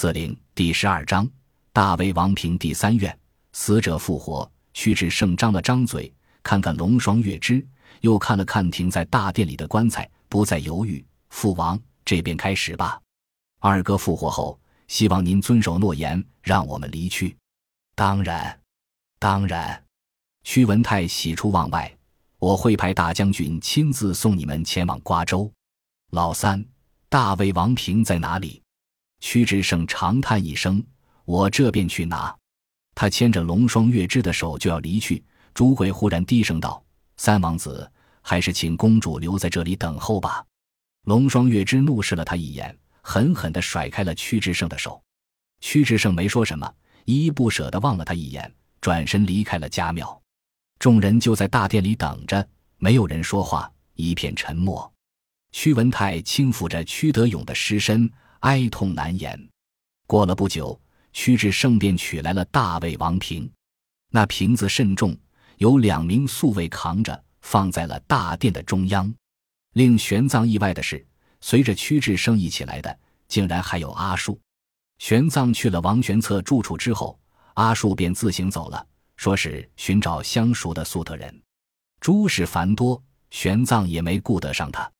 [0.00, 1.30] 自令第十二章，
[1.74, 3.14] 大魏王平第三院，
[3.52, 4.50] 死者复活。
[4.72, 6.10] 屈志胜张了张嘴，
[6.42, 7.62] 看看龙双月之，
[8.00, 11.04] 又看了看停在大殿里的棺材，不再犹豫。
[11.28, 12.98] 父王，这便开始吧。
[13.58, 14.58] 二哥复活后，
[14.88, 17.36] 希望您遵守诺言，让我们离去。
[17.94, 18.58] 当然，
[19.18, 19.84] 当然。
[20.44, 21.94] 屈文泰喜出望外，
[22.38, 25.52] 我会派大将军亲自送你们前往瓜州。
[26.12, 26.64] 老三，
[27.10, 28.59] 大魏王平在哪里？
[29.20, 30.82] 屈志胜长叹一声
[31.24, 32.34] ：“我这便去拿。”
[32.94, 35.22] 他牵着龙双月枝的手就要离去，
[35.54, 36.82] 朱贵忽然低声道
[37.16, 37.90] ：“三王子，
[38.22, 40.44] 还是请公主留在这里等候吧。”
[41.04, 45.00] 龙双月枝怒视了他一眼，狠狠地甩开了屈志胜的手。
[45.60, 46.70] 屈志胜没说什么，
[47.04, 50.20] 依依不舍地望了他一眼，转身离开了家庙。
[50.78, 52.46] 众人就在大殿里等着，
[52.78, 54.90] 没有人说话，一片沉默。
[55.52, 58.10] 屈文泰轻抚着屈德勇的尸身。
[58.40, 59.48] 哀痛难言。
[60.06, 60.78] 过了不久，
[61.12, 63.50] 屈志胜便取来了大魏王瓶。
[64.10, 65.16] 那瓶子甚重，
[65.58, 69.12] 有两名宿卫扛着，放在了大殿的中央。
[69.74, 71.06] 令玄奘意外的是，
[71.40, 74.40] 随着屈志胜一起来的，竟然还有阿术。
[74.98, 77.18] 玄奘去了王玄策住处之后，
[77.54, 78.84] 阿术便自行走了，
[79.16, 81.42] 说是寻找相熟的粟特人。
[82.00, 83.00] 诸事繁多，
[83.30, 84.90] 玄奘也没顾得上他。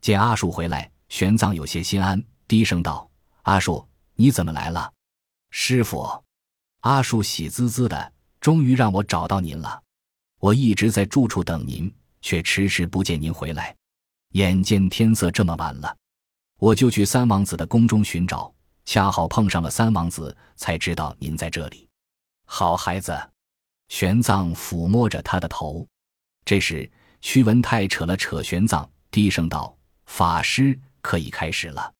[0.00, 2.22] 见阿术回来，玄奘有些心安。
[2.52, 3.10] 低声道
[3.48, 4.92] ：“阿树，你怎么来了？”
[5.48, 6.22] 师傅，
[6.80, 9.82] 阿树喜滋滋的，终于让我找到您了。
[10.38, 13.74] 我一直在住处等您，却迟迟不见您回来。
[14.32, 15.96] 眼见天色这么晚了，
[16.58, 21.88] 我就去三王子的宫中寻找，恰好碰上了三王子，才知道您在这里。
[22.44, 23.18] 好孩子，
[23.88, 25.88] 玄奘抚摸着他的头。
[26.44, 26.92] 这时，
[27.22, 31.90] 屈文泰扯了扯玄奘，低声道：“法师可以开始了。”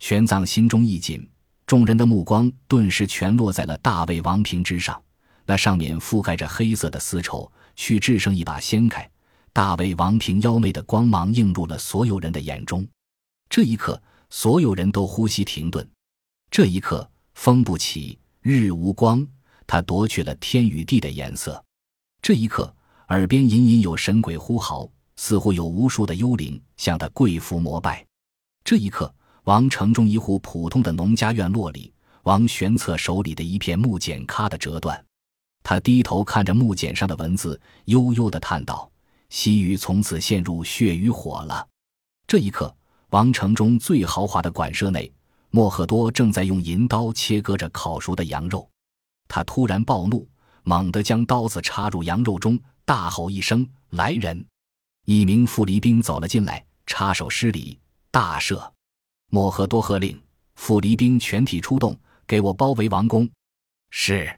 [0.00, 1.28] 玄奘心中一紧，
[1.66, 5.00] 众人的目光顿时全落在了大魏王瓶之上。
[5.44, 9.08] 那上面覆盖着黑色的丝绸，去制胜一把掀开，
[9.52, 12.86] 大魏王瓶妖媚的光芒映入了所有人的眼中。
[13.50, 15.86] 这一刻，所有人都呼吸停顿。
[16.50, 19.24] 这一刻，风不起，日无光，
[19.66, 21.62] 他夺去了天与地的颜色。
[22.22, 22.74] 这一刻，
[23.08, 28.02] 耳边隐隐有神鬼呼号，似乎有无数的幽灵向他跪伏膜拜。
[28.64, 29.14] 这一刻。
[29.50, 35.04] 王城中一户普通的农家院落里，王玄策手里的一片木简咔的折断，
[35.64, 38.88] 他低头看着木简上的文字，悠悠的叹道
[39.28, 41.66] ：“西域从此陷入血与火了。”
[42.28, 42.72] 这一刻，
[43.08, 45.12] 王城中最豪华的馆舍内，
[45.50, 48.70] 莫赫多正在用银刀切割着烤熟的羊肉。
[49.26, 50.28] 他突然暴怒，
[50.62, 54.46] 猛地将刀子插入羊肉中，大吼一声：“来人！”
[55.06, 57.76] 一名傅离兵走了进来，插手施礼
[58.12, 58.56] ：“大赦。”
[59.32, 60.20] 莫赫多喝令，
[60.56, 61.96] 傅离兵全体出动，
[62.26, 63.28] 给我包围王宫。
[63.90, 64.28] 是。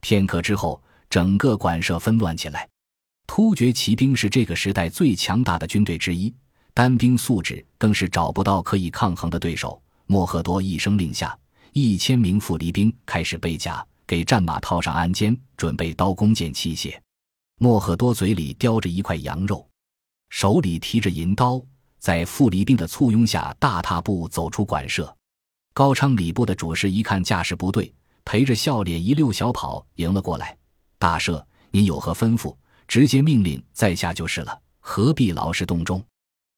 [0.00, 2.68] 片刻之后，整个馆舍纷乱起来。
[3.26, 6.32] 突厥骑兵是这个时代最强大的军队之一，
[6.72, 9.82] 单兵素质更是找不到可以抗衡的对手。
[10.06, 11.36] 莫赫多一声令下，
[11.72, 16.96] 一千名傅离兵开始备甲，给战马套上鞍鞯，准备刀弓箭器械。
[17.58, 19.68] 莫赫多嘴里叼着一块羊肉，
[20.30, 21.60] 手里提着银刀。
[21.98, 25.14] 在傅离兵的簇拥下，大踏步走出馆舍。
[25.74, 27.92] 高昌礼部的主事一看架势不对，
[28.24, 30.56] 陪着笑脸一溜小跑迎了过来。
[30.98, 32.56] 大赦，您有何吩咐？
[32.86, 36.02] 直接命令在下就是了，何必劳师动众？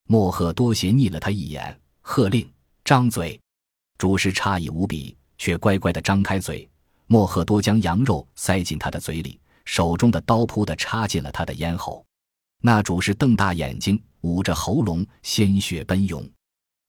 [0.08, 2.50] 莫赫多斜睨了他一眼，喝令
[2.84, 3.38] 张嘴。
[3.98, 6.68] 主事诧异无比，却乖乖的张开嘴。
[7.06, 12.04] 莫赫多将羊肉塞进他的嘴里，手中的刀扑的插进了他的咽喉。
[12.62, 14.00] 那主事瞪大眼睛。
[14.22, 16.28] 捂着喉咙，鲜血奔涌。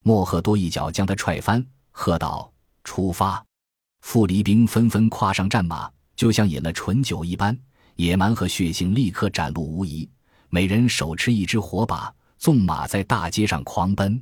[0.03, 2.51] 莫赫多一脚将他踹翻，喝道
[2.83, 3.43] ：“出发！”
[4.01, 7.57] 傅离兵纷纷跨上战马，就像饮了醇酒一般，
[7.95, 10.09] 野蛮和血性立刻展露无遗。
[10.49, 14.21] 每人手持一支火把，纵马在大街上狂奔。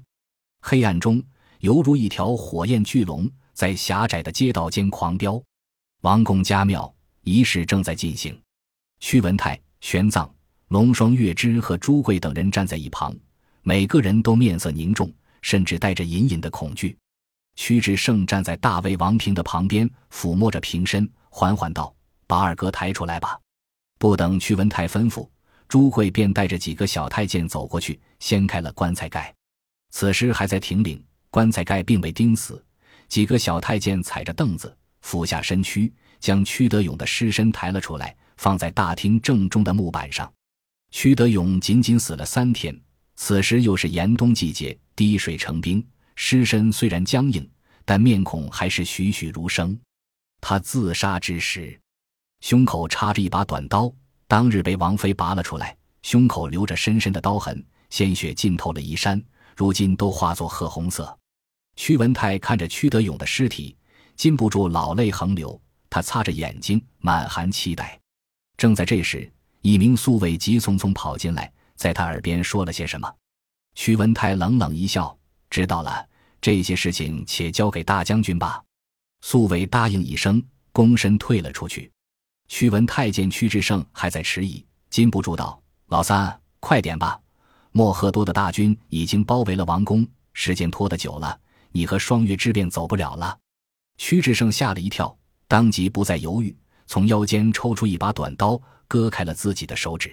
[0.62, 1.24] 黑暗中，
[1.60, 5.42] 犹如一条火焰巨龙在狭窄的街道间狂飙。
[6.02, 8.38] 王宫家庙仪式正在进行。
[9.00, 10.30] 屈文泰、玄奘。
[10.70, 13.16] 龙双、月枝和朱贵等人站在一旁，
[13.64, 15.12] 每个人都面色凝重，
[15.42, 16.96] 甚至带着隐隐的恐惧。
[17.56, 21.92] 屈志胜站在大魏王平的旁边，抚摸着平身，缓缓道
[22.28, 23.40] ：“把二哥抬出来吧。”
[23.98, 25.28] 不等屈文泰吩咐，
[25.68, 29.34] 朱贵便带着几个小太监走过去，掀开了棺材盖。
[29.90, 32.64] 此时还在挺领，棺材盖并未钉死。
[33.08, 40.32] 几个小太监踩着凳子，俯下身躯，将屈德勇的尸身抬了出来，放在大厅正中的木板上。
[40.92, 42.78] 屈德勇仅仅死了三天，
[43.16, 45.86] 此时又是严冬季节，滴水成冰。
[46.16, 47.50] 尸身虽然僵硬，
[47.86, 49.80] 但面孔还是栩栩如生。
[50.42, 51.80] 他自杀之时，
[52.42, 53.94] 胸口插着一把短刀，
[54.28, 59.22] 当日被王妃拔了出来，胸口留着深深的刀痕，鲜血浸透了衣衫，
[59.56, 61.18] 如今都化作褐红色。
[61.76, 63.78] 屈文泰看着屈德勇的尸体，
[64.18, 65.60] 禁不住老泪横流。
[65.90, 68.00] 他擦着眼睛，满含期待。
[68.58, 73.14] 正在这时，一名宿卫急匆匆跑进来，在他耳边说了些什么。
[73.76, 75.18] 屈文泰冷冷一笑
[75.50, 76.08] ：“知道了，
[76.42, 78.64] 这些事情且交给大将军吧。”
[79.22, 80.42] 宿卫答应一声，
[80.74, 81.92] 躬身退了出去。
[82.48, 87.20] 屈文泰见屈志胜还在迟疑，禁不住道：“老三，快点吧！
[87.72, 91.40] 莫赫多的大军已经包围了王宫，时间拖得久了，
[91.72, 93.38] 你和双月之便走不了了。”
[93.98, 95.16] 屈志胜吓了一跳。
[95.48, 96.56] 当即不再犹豫，
[96.90, 100.12] 从腰间抽出一把短刀，割开了自己的手指，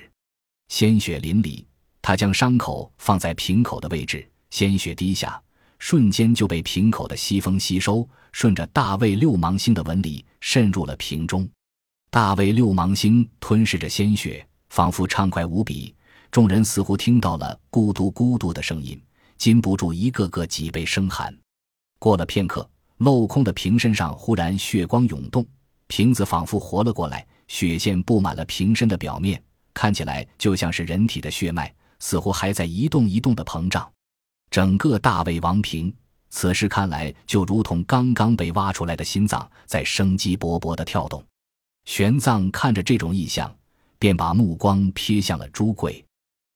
[0.68, 1.64] 鲜血淋漓。
[2.02, 5.42] 他将伤口放在瓶口的位置，鲜血滴下，
[5.78, 11.48] 瞬间就被瓶口的西风吸收，顺着大卫六芒星的纹理渗入了瓶中。
[12.10, 15.94] 大卫六芒星吞噬着鲜血，仿佛畅快无比。
[16.30, 19.02] 众人似乎听到了咕嘟咕嘟的声音，
[19.38, 21.34] 禁不住一个个脊背生寒。
[21.98, 22.68] 过了片刻。
[22.98, 25.46] 镂空的瓶身上忽然血光涌动，
[25.88, 29.42] 瓶子仿佛活了过来，血线布满了瓶身的表面，
[29.72, 33.90] 看起来就像是人体的血脉，似乎还在一动一动的膨胀。
[34.50, 35.92] 整个大胃王瓶
[36.28, 41.24] 此时看来就如同刚刚被挖出来的心脏，在生机勃勃的跳动。
[41.84, 43.54] 玄奘看着这种异象，
[43.98, 46.04] 便把目光瞥向了朱贵，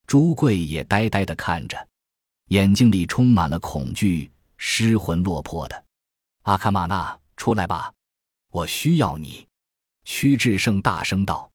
[0.06, 1.77] 朱贵也呆呆地看着，
[2.49, 5.85] 眼睛里充满了恐惧，失魂落魄的。
[6.43, 7.93] 阿卡玛纳，出来吧，
[8.50, 9.47] 我需要你。”
[10.05, 11.50] 屈志胜大声道。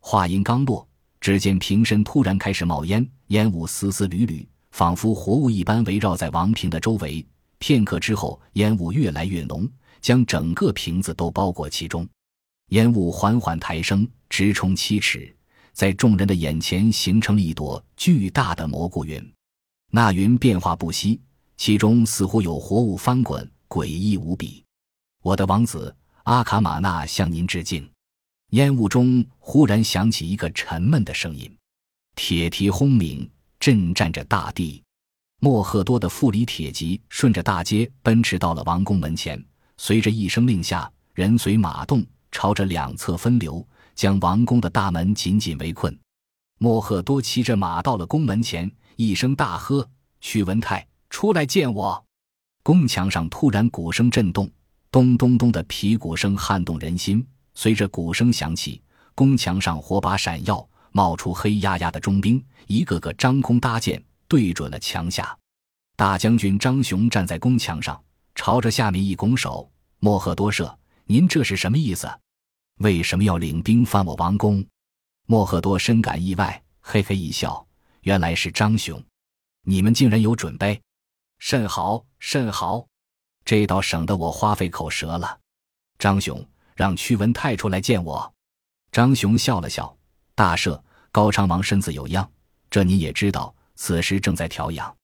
[0.00, 0.86] 话音刚落，
[1.20, 7.26] 只见瓶身突然开始冒烟，烟雾丝丝缕缕，仿佛活物一般围绕在王瓶的周围。
[7.58, 9.66] 片刻之后，烟雾越来越浓，
[10.02, 12.06] 将整个瓶子都包裹其中。
[12.70, 15.34] 烟雾缓缓抬升，直冲七尺，
[15.72, 19.32] 在众人的眼前形成了一朵巨大的蘑菇云。
[19.90, 21.20] 那云变化不息，
[21.56, 23.50] 其中似乎有活物翻滚。
[23.68, 24.62] 诡异无比，
[25.22, 25.94] 我的王子
[26.24, 27.86] 阿卡玛纳向您致敬。
[28.50, 31.54] 烟雾中忽然响起一个沉闷的声音，
[32.16, 33.28] 铁蹄轰鸣，
[33.60, 34.82] 震颤着大地。
[35.40, 39.42] 莫赫多的富里铁骑顺着大街奔驰到了王宫门前，
[39.76, 45.94] 随着一声令下，人随马动，朝着两侧分流，将王宫的大门紧紧围困。
[46.58, 49.86] 莫赫多骑着马到了宫门前，一声大喝
[50.22, 52.02] ：“屈文泰，出来见我！”
[52.62, 54.50] 宫墙上突然鼓声震动，
[54.94, 57.26] 咚咚咚的皮鼓声撼动人心。
[57.52, 58.80] 随着鼓声响起，
[59.12, 65.36] 宫墙上火把闪耀，冒出黑压压的中兵，一个个张弓搭箭，对准了墙下。
[65.96, 68.00] 大将军张雄站在宫墙上，
[68.36, 69.68] 朝着下面一拱手
[69.98, 72.08] ：“莫赫多舍，您这是什么意思？
[72.78, 74.64] 为什么要领兵犯我王宫？”
[75.26, 77.66] 莫赫多深感意外，嘿嘿一笑
[78.02, 79.02] ：“原来是张雄，
[79.64, 80.80] 你们竟然有准备。”
[81.40, 82.86] 甚好，甚好，
[83.44, 85.38] 这倒省得我花费口舌了。
[85.98, 86.44] 张雄，
[86.74, 88.32] 让屈文泰出来见我。
[88.90, 89.96] 张雄笑了笑
[90.34, 90.80] ：“大赦，
[91.10, 92.28] 高昌王身子有恙，
[92.70, 94.94] 这您也知道，此时正在调养，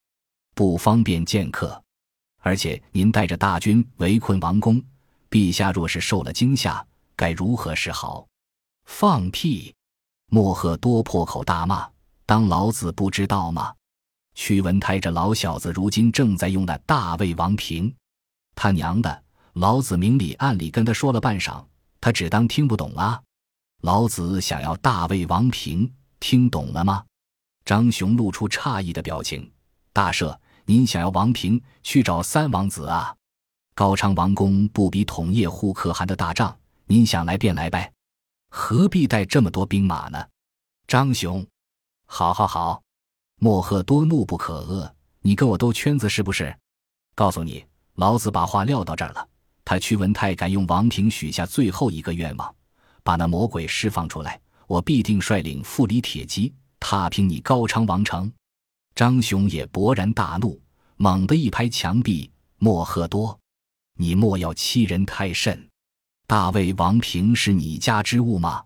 [0.54, 1.82] 不方便见客。
[2.42, 4.82] 而且您带着大军围困王宫，
[5.28, 6.84] 陛下若是受了惊吓，
[7.14, 8.26] 该如何是好？”
[8.86, 9.74] 放屁！
[10.30, 11.88] 莫赫多破口大骂
[12.24, 13.74] ：“当老子不知道吗？”
[14.34, 17.92] 屈文泰这老小子如今正在用那大魏王瓶，
[18.54, 19.24] 他娘的！
[19.54, 21.64] 老子明里暗里跟他说了半晌，
[22.00, 23.20] 他只当听不懂啊！
[23.82, 27.04] 老子想要大魏王平，听懂了吗？
[27.64, 29.50] 张雄露出诧异的表情。
[29.92, 33.14] 大赦，您想要王平，去找三王子啊！
[33.74, 37.92] 高昌王宫不比统叶护可汗的大帐，您想来便来呗，
[38.50, 40.24] 何必带这么多兵马呢？
[40.86, 41.44] 张雄，
[42.06, 42.80] 好好好。
[43.40, 44.90] 莫赫多怒不可遏，
[45.22, 46.56] 你跟我兜圈子是不是？
[47.14, 47.64] 告诉你，
[48.00, 49.28] 老子把话撂到这儿了。
[49.62, 52.54] 他屈文泰敢用王平许下最后一个愿望，
[53.02, 58.32] 把那魔鬼释放出来，我必定率领富里铁骑踏平你高昌王城。
[58.94, 60.58] 张雄也勃然大怒，
[60.96, 63.38] 猛地一拍墙壁：“莫赫多，
[63.98, 65.68] 你莫要欺人太甚！
[66.26, 68.64] 大魏王平是你家之物吗？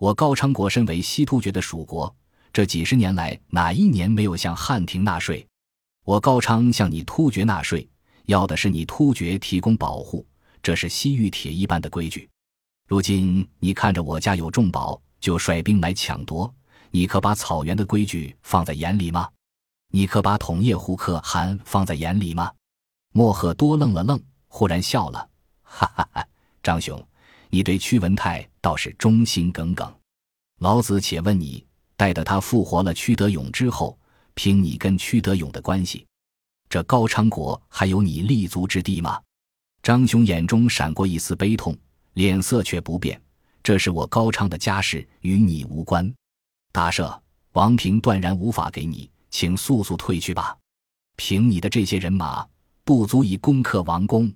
[0.00, 2.12] 我高昌国身为西突厥的属国。”
[2.52, 5.46] 这几十年来，哪一年没有向汉庭纳税？
[6.04, 7.88] 我高昌向你突厥纳税，
[8.26, 10.26] 要的是你突厥提供保护，
[10.62, 12.28] 这是西域铁一般的规矩。
[12.86, 16.52] 如今你看着我家有重宝，就率兵来抢夺，
[16.90, 19.28] 你可把草原的规矩放在眼里吗？
[19.90, 22.50] 你可把统叶胡可汗放在眼里吗？
[23.12, 25.28] 莫赫多愣了愣，忽然笑了，
[25.62, 26.26] 哈哈哈！
[26.62, 27.00] 张兄，
[27.48, 29.94] 你对屈文泰倒是忠心耿耿。
[30.60, 31.64] 老子且问你，
[31.96, 33.98] 待得他复活了屈德勇之后，
[34.34, 36.06] 凭你跟屈德勇的关系，
[36.74, 39.22] 这高昌国还有你立足之地吗？
[39.80, 41.78] 张兄眼中闪过一丝悲痛，
[42.14, 43.22] 脸色却不变。
[43.62, 46.12] 这是我高昌的家事，与你无关。
[46.72, 47.16] 大赦，
[47.52, 50.58] 王平断然无法给你，请速速退去吧。
[51.14, 52.44] 凭你的这些人马，
[52.82, 54.34] 不足以攻克王宫，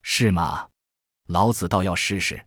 [0.00, 0.66] 是吗？
[1.26, 2.42] 老子倒要试试。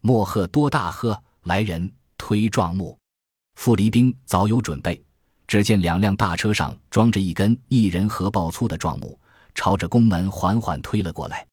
[0.00, 2.98] 莫贺多大喝来人，推撞木。
[3.54, 5.00] 傅离兵早有准备，
[5.52, 9.20] 只见两辆大车上装着一根一人合抱粗的壮木，
[9.54, 11.46] 朝着宫门缓缓推了过来。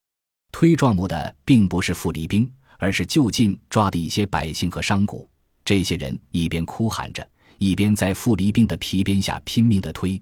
[0.53, 5.27] 推壮木的并不是傅离兵，而是就近抓的一些百姓和商贾。
[5.65, 10.17] 这些人一边哭喊着，一边在傅离兵的皮鞭下拼命地推。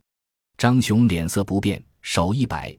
[0.57, 2.75] 张雄脸色不变，手一摆，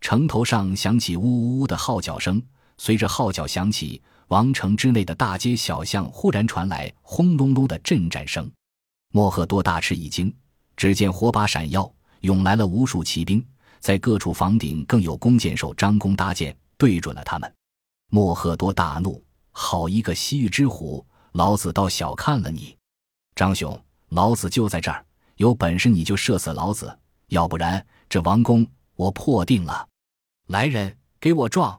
[0.00, 2.42] 城头上响起呜呜呜的号角声。
[2.76, 8.50] 随着号角响起，王城之内的大街小巷忽然传来轰隆隆的震战声。
[9.12, 10.32] 莫赫多大吃一惊，
[10.80, 13.46] 只见火把闪耀，涌来了无数骑兵，
[13.80, 17.54] 在各处房顶更有弓箭手张弓搭箭，对准了他们。
[18.08, 19.22] 莫赫多大怒
[19.52, 22.74] ：“好一个西域之虎，老子倒小看了你！
[23.34, 25.04] 张雄，老子就在这儿，
[25.36, 29.86] 有本事你就射死老子，要不然这王宫我破定了！
[30.46, 31.78] 来人，给我撞！”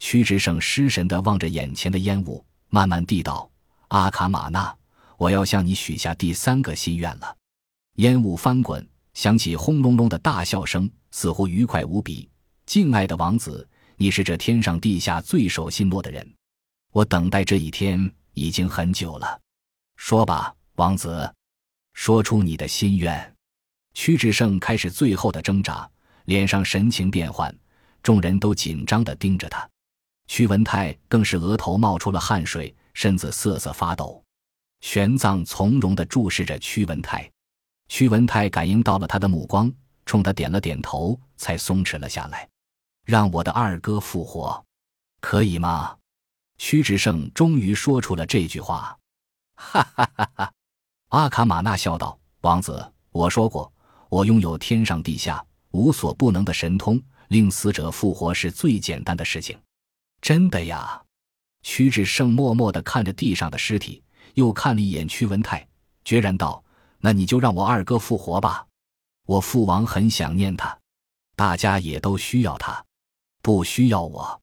[0.00, 3.50] 屈直胜失神地望着眼前的烟雾，慢慢地道
[3.88, 4.74] ：“阿卡玛纳，
[5.18, 7.36] 我要向你许下第三个心愿了。”
[8.00, 12.26] 烟雾翻滚，响起轰隆隆的大笑声，似乎愉快无比。
[12.64, 16.26] 敬爱的王子，你是这天上地下最守信诺的人，
[16.92, 19.38] 我等待这一天已经很久了。
[19.96, 21.30] 说吧，王子，
[21.92, 23.34] 说出你的心愿。
[23.92, 25.86] 屈志胜开始最后的挣扎，
[26.24, 27.54] 脸上神情变幻，
[28.02, 29.68] 众人都紧张地盯着他。
[30.26, 34.24] 屈文泰更是额头冒出了汗水，身子瑟瑟发抖。
[34.80, 37.30] 玄奘从容地注视着屈文泰，
[37.90, 39.70] 屈文泰感应到了他的目光，
[40.06, 42.48] 冲他点了点头，才松弛了下来。
[43.04, 44.64] 让我的二哥复活，
[45.20, 45.96] 可以吗？
[46.56, 48.96] 屈直胜终于说出了这句话。
[49.56, 50.52] 哈哈哈哈！
[51.08, 53.70] 阿卡玛纳笑道：“王子，我说过，
[54.08, 59.58] 我拥有天上地下无所不能的神通，令死者复活是最简单的事情。”
[60.22, 61.02] 真的呀，
[61.64, 64.00] 屈志胜默默地看着地上的尸体，
[64.34, 65.66] 又看了一眼屈文泰，
[66.04, 66.62] 决然道
[67.00, 68.66] ：“那你就让我二哥复活吧，
[69.26, 70.78] 我父王很想念他，
[71.34, 72.84] 大家也都需要他，
[73.42, 74.40] 不需要我。”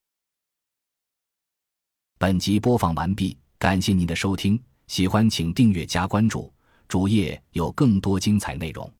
[2.19, 6.51] 本集播放完毕，感谢您的收听，喜欢请订阅加关注，
[6.87, 8.91] 主页有更多精彩内容。